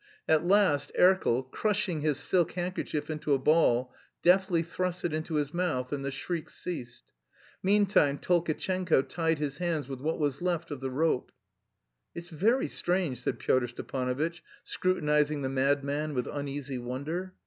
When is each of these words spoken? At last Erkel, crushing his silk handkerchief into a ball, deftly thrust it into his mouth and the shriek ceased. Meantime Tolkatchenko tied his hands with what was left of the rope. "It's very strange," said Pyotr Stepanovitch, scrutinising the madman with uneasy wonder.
At 0.27 0.43
last 0.43 0.91
Erkel, 0.99 1.43
crushing 1.51 2.01
his 2.01 2.17
silk 2.17 2.53
handkerchief 2.53 3.11
into 3.11 3.35
a 3.35 3.37
ball, 3.37 3.93
deftly 4.23 4.63
thrust 4.63 5.05
it 5.05 5.13
into 5.13 5.35
his 5.35 5.53
mouth 5.53 5.93
and 5.93 6.03
the 6.03 6.09
shriek 6.09 6.49
ceased. 6.49 7.11
Meantime 7.61 8.17
Tolkatchenko 8.17 9.03
tied 9.07 9.37
his 9.37 9.59
hands 9.59 9.87
with 9.87 10.01
what 10.01 10.17
was 10.17 10.41
left 10.41 10.71
of 10.71 10.79
the 10.81 10.89
rope. 10.89 11.31
"It's 12.15 12.29
very 12.31 12.67
strange," 12.67 13.21
said 13.21 13.37
Pyotr 13.37 13.67
Stepanovitch, 13.67 14.41
scrutinising 14.63 15.43
the 15.43 15.49
madman 15.49 16.15
with 16.15 16.25
uneasy 16.25 16.79
wonder. 16.79 17.35